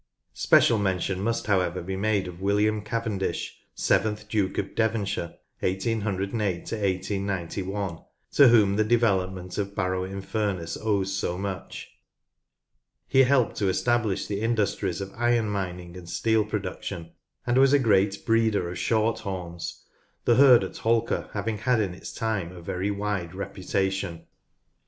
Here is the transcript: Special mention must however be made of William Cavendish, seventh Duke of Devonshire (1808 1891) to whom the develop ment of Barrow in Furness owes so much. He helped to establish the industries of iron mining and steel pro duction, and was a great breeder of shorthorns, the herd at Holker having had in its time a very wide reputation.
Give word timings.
Special 0.33 0.79
mention 0.79 1.21
must 1.21 1.45
however 1.45 1.79
be 1.79 1.95
made 1.95 2.27
of 2.27 2.41
William 2.41 2.81
Cavendish, 2.81 3.59
seventh 3.75 4.27
Duke 4.27 4.57
of 4.57 4.73
Devonshire 4.73 5.35
(1808 5.59 6.33
1891) 6.73 7.99
to 8.31 8.47
whom 8.47 8.77
the 8.77 8.83
develop 8.83 9.31
ment 9.31 9.59
of 9.59 9.75
Barrow 9.75 10.03
in 10.03 10.21
Furness 10.23 10.75
owes 10.75 11.13
so 11.13 11.37
much. 11.37 11.91
He 13.07 13.19
helped 13.21 13.57
to 13.57 13.67
establish 13.69 14.25
the 14.25 14.41
industries 14.41 15.01
of 15.01 15.13
iron 15.15 15.47
mining 15.51 15.95
and 15.95 16.09
steel 16.09 16.45
pro 16.45 16.61
duction, 16.61 17.11
and 17.45 17.59
was 17.59 17.71
a 17.71 17.77
great 17.77 18.25
breeder 18.25 18.71
of 18.71 18.79
shorthorns, 18.79 19.83
the 20.25 20.33
herd 20.33 20.63
at 20.63 20.77
Holker 20.77 21.29
having 21.33 21.59
had 21.59 21.79
in 21.79 21.93
its 21.93 22.11
time 22.11 22.51
a 22.51 22.59
very 22.63 22.89
wide 22.89 23.35
reputation. 23.35 24.25